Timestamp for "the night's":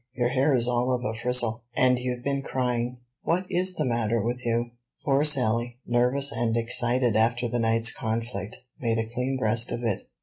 7.47-7.93